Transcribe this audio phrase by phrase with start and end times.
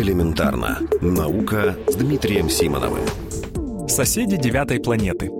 [0.00, 0.78] Элементарно.
[1.02, 3.04] Наука с Дмитрием Симоновым.
[3.86, 5.30] Соседи девятой планеты.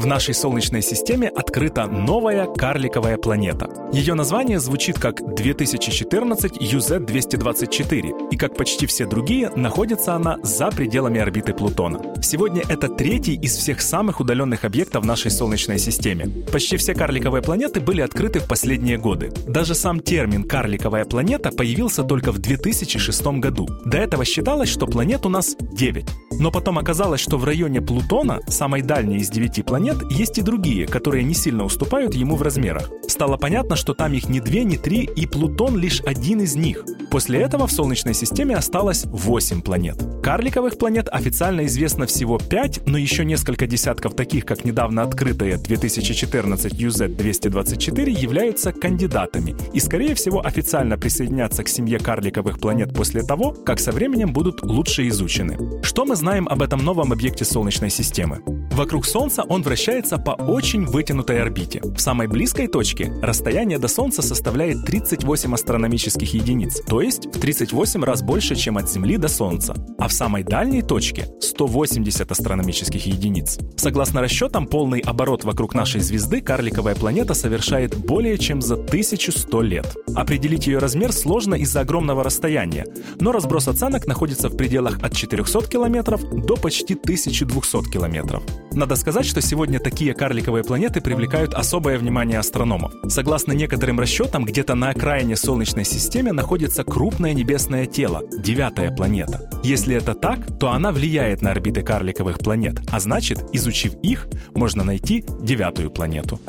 [0.00, 3.68] В нашей Солнечной системе открыта новая карликовая планета.
[3.92, 11.20] Ее название звучит как 2014 UZ-224, и как почти все другие, находится она за пределами
[11.20, 12.00] орбиты Плутона.
[12.22, 16.30] Сегодня это третий из всех самых удаленных объектов нашей Солнечной системе.
[16.50, 19.30] Почти все карликовые планеты были открыты в последние годы.
[19.46, 23.68] Даже сам термин «карликовая планета» появился только в 2006 году.
[23.84, 26.06] До этого считалось, что планет у нас 9.
[26.40, 30.86] Но потом оказалось, что в районе Плутона, самой дальней из девяти планет, есть и другие,
[30.86, 32.90] которые не сильно уступают ему в размерах.
[33.06, 36.82] Стало понятно, что там их не две, не три, и Плутон лишь один из них.
[37.10, 40.00] После этого в Солнечной системе осталось 8 планет.
[40.22, 46.72] Карликовых планет официально известно всего 5, но еще несколько десятков таких, как недавно открытая 2014
[46.72, 53.80] UZ-224, являются кандидатами и, скорее всего, официально присоединятся к семье карликовых планет после того, как
[53.80, 55.82] со временем будут лучше изучены.
[55.82, 58.59] Что мы знаем об этом новом объекте Солнечной системы?
[58.70, 61.80] Вокруг Солнца он вращается по очень вытянутой орбите.
[61.82, 68.04] В самой близкой точке расстояние до Солнца составляет 38 астрономических единиц, то есть в 38
[68.04, 69.74] раз больше, чем от Земли до Солнца.
[69.98, 73.58] А в самой дальней точке 180 астрономических единиц.
[73.76, 79.96] Согласно расчетам, полный оборот вокруг нашей звезды карликовая планета совершает более чем за 1100 лет.
[80.14, 82.86] Определить ее размер сложно из-за огромного расстояния,
[83.18, 88.42] но разброс оценок находится в пределах от 400 километров до почти 1200 километров.
[88.72, 92.92] Надо сказать, что сегодня такие карликовые планеты привлекают особое внимание астрономов.
[93.08, 99.50] Согласно некоторым расчетам, где-то на окраине Солнечной системы находится крупное небесное тело— девятая планета.
[99.64, 104.84] Если это так, то она влияет на орбиты карликовых планет, а значит, изучив их, можно
[104.84, 106.40] найти девятую планету.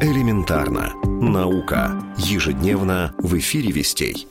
[0.00, 0.94] Элементарно.
[1.04, 1.92] Наука.
[2.16, 4.26] Ежедневно в эфире «Вестей».